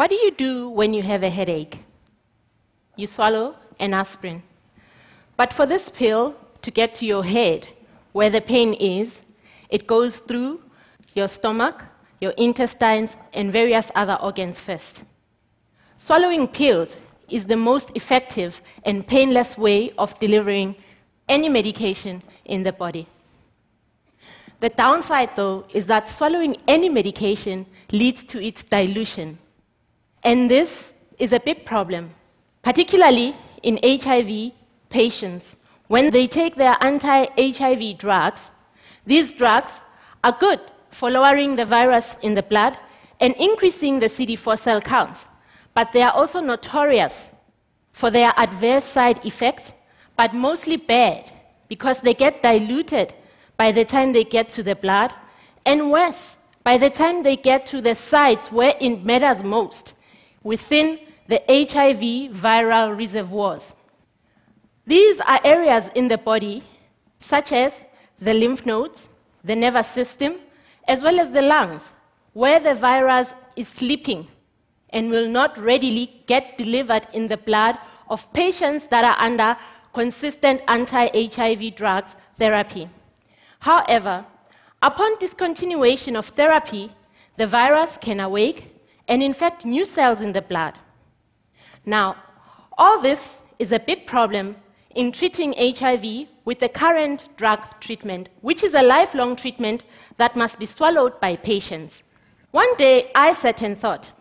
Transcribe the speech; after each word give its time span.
What 0.00 0.08
do 0.08 0.16
you 0.16 0.30
do 0.30 0.70
when 0.70 0.94
you 0.94 1.02
have 1.02 1.22
a 1.22 1.28
headache? 1.28 1.78
You 2.96 3.06
swallow 3.06 3.56
an 3.78 3.92
aspirin. 3.92 4.42
But 5.36 5.52
for 5.52 5.66
this 5.66 5.90
pill 5.90 6.36
to 6.62 6.70
get 6.70 6.94
to 6.94 7.04
your 7.04 7.22
head, 7.22 7.68
where 8.12 8.30
the 8.30 8.40
pain 8.40 8.72
is, 8.72 9.20
it 9.68 9.86
goes 9.86 10.20
through 10.20 10.62
your 11.14 11.28
stomach, 11.28 11.84
your 12.18 12.30
intestines, 12.38 13.18
and 13.34 13.52
various 13.52 13.90
other 13.94 14.14
organs 14.22 14.58
first. 14.58 15.04
Swallowing 15.98 16.48
pills 16.48 16.98
is 17.28 17.44
the 17.44 17.58
most 17.58 17.90
effective 17.94 18.62
and 18.84 19.06
painless 19.06 19.58
way 19.58 19.90
of 19.98 20.18
delivering 20.18 20.76
any 21.28 21.50
medication 21.50 22.22
in 22.46 22.62
the 22.62 22.72
body. 22.72 23.06
The 24.60 24.70
downside, 24.70 25.36
though, 25.36 25.66
is 25.74 25.84
that 25.88 26.08
swallowing 26.08 26.56
any 26.66 26.88
medication 26.88 27.66
leads 27.92 28.24
to 28.24 28.42
its 28.42 28.62
dilution. 28.62 29.36
And 30.22 30.50
this 30.50 30.92
is 31.18 31.32
a 31.32 31.40
big 31.40 31.64
problem, 31.64 32.14
particularly 32.62 33.34
in 33.62 33.78
HIV 33.82 34.52
patients. 34.88 35.56
When 35.88 36.10
they 36.10 36.26
take 36.26 36.56
their 36.56 36.76
anti 36.80 37.26
HIV 37.36 37.98
drugs, 37.98 38.50
these 39.06 39.32
drugs 39.32 39.80
are 40.22 40.36
good 40.38 40.60
for 40.90 41.10
lowering 41.10 41.56
the 41.56 41.64
virus 41.64 42.16
in 42.22 42.34
the 42.34 42.42
blood 42.42 42.76
and 43.20 43.34
increasing 43.36 43.98
the 43.98 44.06
CD4 44.06 44.58
cell 44.58 44.80
counts, 44.80 45.26
but 45.74 45.92
they 45.92 46.02
are 46.02 46.12
also 46.12 46.40
notorious 46.40 47.30
for 47.92 48.10
their 48.10 48.32
adverse 48.36 48.84
side 48.84 49.24
effects, 49.24 49.72
but 50.16 50.34
mostly 50.34 50.76
bad 50.76 51.30
because 51.68 52.00
they 52.00 52.14
get 52.14 52.42
diluted 52.42 53.14
by 53.56 53.72
the 53.72 53.84
time 53.84 54.12
they 54.12 54.24
get 54.24 54.48
to 54.48 54.62
the 54.62 54.74
blood, 54.74 55.12
and 55.66 55.90
worse, 55.90 56.36
by 56.64 56.78
the 56.78 56.90
time 56.90 57.22
they 57.22 57.36
get 57.36 57.66
to 57.66 57.80
the 57.80 57.94
sites 57.94 58.50
where 58.50 58.74
it 58.80 59.04
matters 59.04 59.44
most, 59.44 59.94
within 60.42 60.98
the 61.28 61.42
HIV 61.48 62.32
viral 62.36 62.96
reservoirs. 62.96 63.74
These 64.86 65.20
are 65.20 65.40
areas 65.44 65.88
in 65.94 66.08
the 66.08 66.18
body, 66.18 66.62
such 67.20 67.52
as 67.52 67.82
the 68.18 68.34
lymph 68.34 68.66
nodes, 68.66 69.08
the 69.44 69.54
nervous 69.54 69.86
system, 69.86 70.36
as 70.88 71.02
well 71.02 71.20
as 71.20 71.30
the 71.30 71.42
lungs, 71.42 71.92
where 72.32 72.58
the 72.60 72.74
virus 72.74 73.34
is 73.56 73.68
sleeping 73.68 74.26
and 74.90 75.10
will 75.10 75.28
not 75.28 75.56
readily 75.58 76.22
get 76.26 76.58
delivered 76.58 77.06
in 77.12 77.28
the 77.28 77.36
blood 77.36 77.78
of 78.08 78.32
patients 78.32 78.86
that 78.86 79.04
are 79.04 79.24
under 79.24 79.56
consistent 79.92 80.60
anti 80.68 81.08
HIV 81.28 81.76
drugs 81.76 82.16
therapy. 82.36 82.88
However, 83.60 84.24
upon 84.82 85.16
discontinuation 85.18 86.16
of 86.16 86.26
therapy, 86.26 86.90
the 87.36 87.46
virus 87.46 87.96
can 88.00 88.20
awake 88.20 88.79
and 89.10 89.24
infect 89.24 89.64
new 89.64 89.84
cells 89.84 90.20
in 90.20 90.32
the 90.32 90.40
blood. 90.40 90.78
Now, 91.84 92.16
all 92.78 93.02
this 93.02 93.42
is 93.58 93.72
a 93.72 93.80
big 93.80 94.06
problem 94.06 94.56
in 94.94 95.10
treating 95.10 95.52
HIV 95.58 96.28
with 96.44 96.60
the 96.60 96.68
current 96.68 97.24
drug 97.36 97.60
treatment, 97.80 98.28
which 98.40 98.62
is 98.62 98.72
a 98.72 98.82
lifelong 98.82 99.34
treatment 99.34 99.82
that 100.16 100.36
must 100.36 100.60
be 100.60 100.64
swallowed 100.64 101.20
by 101.20 101.34
patients. 101.34 102.04
One 102.52 102.74
day 102.76 103.10
I 103.14 103.32
sat 103.32 103.62
and 103.62 103.76
thought, 103.76 104.12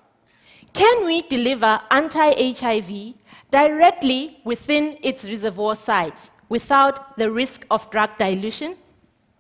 can 0.74 1.06
we 1.06 1.22
deliver 1.22 1.80
anti 1.92 2.54
HIV 2.54 3.14
directly 3.52 4.40
within 4.44 4.98
its 5.04 5.24
reservoir 5.24 5.76
sites 5.76 6.32
without 6.50 7.18
the 7.18 7.32
risk 7.32 7.66
of 7.70 7.90
drug 7.92 8.10
dilution? 8.18 8.76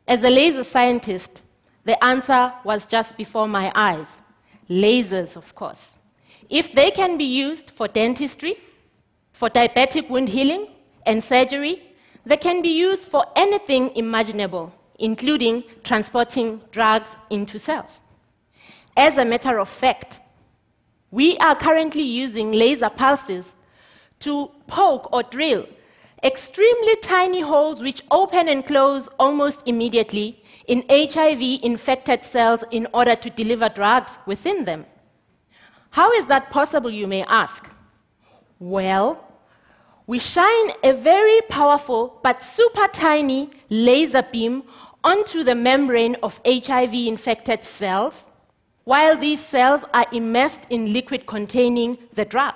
As 0.08 0.23
a 0.23 0.30
laser 0.30 0.64
scientist, 0.64 1.42
the 1.86 2.04
answer 2.04 2.54
was 2.64 2.86
just 2.86 3.17
before 3.17 3.48
my 3.48 3.71
eyes 3.73 4.21
lasers, 4.69 5.35
of 5.35 5.55
course. 5.55 5.97
If 6.49 6.73
they 6.73 6.91
can 6.91 7.17
be 7.17 7.25
used 7.25 7.69
for 7.71 7.87
dentistry, 7.87 8.55
for 9.31 9.49
diabetic 9.49 10.09
wound 10.09 10.30
healing, 10.30 10.67
and 11.05 11.23
surgery, 11.23 11.81
they 12.25 12.37
can 12.37 12.61
be 12.61 12.69
used 12.69 13.07
for 13.07 13.25
anything 13.35 13.95
imaginable, 13.95 14.73
including 14.99 15.63
transporting 15.83 16.61
drugs 16.71 17.15
into 17.30 17.57
cells. 17.57 18.02
As 18.95 19.17
a 19.17 19.25
matter 19.25 19.57
of 19.59 19.69
fact, 19.69 20.19
we 21.11 21.37
are 21.37 21.55
currently 21.55 22.03
using 22.03 22.51
laser 22.51 22.89
pulses 22.89 23.53
to 24.19 24.51
poke 24.67 25.11
or 25.11 25.23
drill 25.23 25.65
extremely 26.23 26.95
tiny 26.97 27.41
holes 27.41 27.81
which 27.81 28.02
open 28.11 28.47
and 28.47 28.65
close 28.65 29.07
almost 29.19 29.61
immediately 29.65 30.41
in 30.67 30.83
HIV 30.89 31.61
infected 31.63 32.23
cells 32.23 32.63
in 32.71 32.87
order 32.93 33.15
to 33.15 33.30
deliver 33.30 33.69
drugs 33.69 34.19
within 34.25 34.65
them. 34.65 34.85
How 35.91 36.11
is 36.13 36.27
that 36.27 36.52
possible, 36.52 36.91
you 36.91 37.07
may 37.07 37.23
ask? 37.23 37.69
Well, 38.59 39.25
we 40.05 40.19
shine 40.19 40.71
a 40.83 40.93
very 40.93 41.41
powerful 41.49 42.19
but 42.23 42.43
super 42.43 42.87
tiny 42.87 43.49
laser 43.69 44.23
beam 44.23 44.63
onto 45.03 45.43
the 45.43 45.55
membrane 45.55 46.15
of 46.21 46.41
HIV 46.45 46.93
infected 46.93 47.63
cells, 47.63 48.30
while 48.83 49.15
these 49.15 49.39
cells 49.39 49.86
are 49.93 50.05
immersed 50.11 50.61
in 50.69 50.93
liquid 50.93 51.25
containing 51.25 51.97
the 52.13 52.25
drug. 52.25 52.55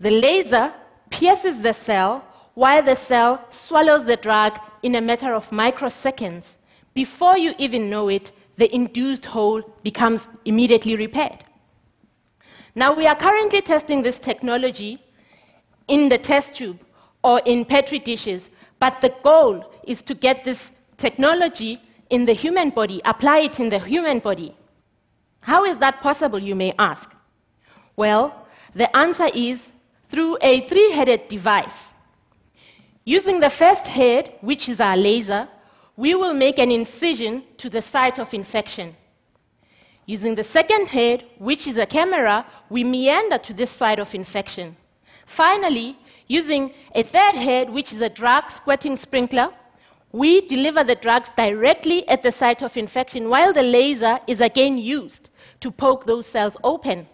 The 0.00 0.10
laser 0.10 0.72
pierces 1.12 1.60
the 1.60 1.74
cell 1.74 2.24
while 2.54 2.82
the 2.82 2.96
cell 2.96 3.44
swallows 3.50 4.04
the 4.06 4.16
drug 4.16 4.58
in 4.82 4.94
a 4.96 5.00
matter 5.00 5.32
of 5.32 5.50
microseconds. 5.50 6.56
Before 6.94 7.38
you 7.38 7.54
even 7.58 7.88
know 7.88 8.08
it, 8.08 8.32
the 8.56 8.74
induced 8.74 9.26
hole 9.26 9.62
becomes 9.82 10.26
immediately 10.44 10.96
repaired. 10.96 11.38
Now, 12.74 12.94
we 12.94 13.06
are 13.06 13.14
currently 13.14 13.60
testing 13.60 14.02
this 14.02 14.18
technology 14.18 14.98
in 15.86 16.08
the 16.08 16.18
test 16.18 16.56
tube 16.56 16.80
or 17.22 17.40
in 17.44 17.64
petri 17.64 17.98
dishes, 17.98 18.50
but 18.78 19.00
the 19.00 19.14
goal 19.22 19.72
is 19.84 20.02
to 20.02 20.14
get 20.14 20.44
this 20.44 20.72
technology 20.96 21.78
in 22.10 22.24
the 22.24 22.32
human 22.32 22.70
body, 22.70 23.00
apply 23.04 23.38
it 23.40 23.60
in 23.60 23.68
the 23.68 23.78
human 23.78 24.18
body. 24.18 24.54
How 25.40 25.64
is 25.64 25.76
that 25.78 26.00
possible, 26.00 26.38
you 26.38 26.54
may 26.54 26.74
ask? 26.78 27.10
Well, 27.96 28.34
the 28.74 28.94
answer 28.96 29.28
is 29.34 29.70
through 30.12 30.36
a 30.42 30.60
three 30.68 30.92
headed 30.92 31.26
device. 31.28 31.94
Using 33.02 33.40
the 33.40 33.48
first 33.48 33.86
head, 33.86 34.34
which 34.42 34.68
is 34.68 34.78
our 34.78 34.94
laser, 34.94 35.48
we 35.96 36.14
will 36.14 36.34
make 36.34 36.58
an 36.58 36.70
incision 36.70 37.42
to 37.56 37.70
the 37.70 37.80
site 37.80 38.18
of 38.18 38.34
infection. 38.34 38.94
Using 40.04 40.34
the 40.34 40.44
second 40.44 40.88
head, 40.88 41.24
which 41.38 41.66
is 41.66 41.78
a 41.78 41.86
camera, 41.86 42.44
we 42.68 42.84
meander 42.84 43.38
to 43.38 43.54
this 43.54 43.70
site 43.70 43.98
of 43.98 44.14
infection. 44.14 44.76
Finally, 45.24 45.96
using 46.28 46.74
a 46.94 47.02
third 47.02 47.34
head, 47.34 47.70
which 47.70 47.90
is 47.90 48.02
a 48.02 48.10
drug 48.10 48.50
squirting 48.50 48.96
sprinkler, 48.96 49.48
we 50.12 50.42
deliver 50.42 50.84
the 50.84 50.94
drugs 50.94 51.30
directly 51.38 52.06
at 52.06 52.22
the 52.22 52.32
site 52.32 52.60
of 52.60 52.76
infection 52.76 53.30
while 53.30 53.54
the 53.54 53.62
laser 53.62 54.18
is 54.26 54.42
again 54.42 54.76
used 54.76 55.30
to 55.60 55.70
poke 55.70 56.04
those 56.04 56.26
cells 56.26 56.58
open. 56.62 57.06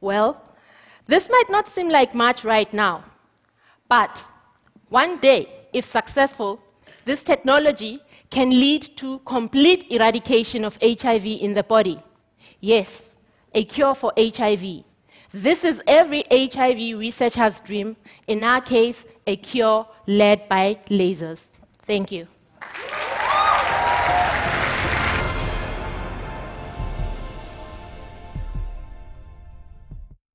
Well, 0.00 0.42
this 1.06 1.28
might 1.28 1.48
not 1.48 1.68
seem 1.68 1.88
like 1.88 2.14
much 2.14 2.44
right 2.44 2.72
now, 2.72 3.04
but 3.88 4.24
one 4.88 5.18
day, 5.18 5.48
if 5.72 5.84
successful, 5.84 6.60
this 7.04 7.22
technology 7.22 8.00
can 8.30 8.50
lead 8.50 8.96
to 8.96 9.20
complete 9.20 9.90
eradication 9.90 10.64
of 10.64 10.78
HIV 10.82 11.26
in 11.26 11.54
the 11.54 11.62
body. 11.62 12.02
Yes, 12.60 13.02
a 13.54 13.64
cure 13.64 13.94
for 13.94 14.12
HIV. 14.16 14.84
This 15.32 15.64
is 15.64 15.82
every 15.86 16.24
HIV 16.32 16.98
researcher's 16.98 17.60
dream, 17.60 17.96
in 18.26 18.42
our 18.42 18.60
case, 18.60 19.04
a 19.26 19.36
cure 19.36 19.86
led 20.06 20.48
by 20.48 20.78
lasers. 20.88 21.48
Thank 21.84 22.10
you. 22.10 22.26